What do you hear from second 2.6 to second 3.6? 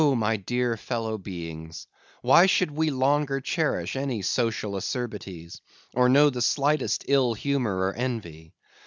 we longer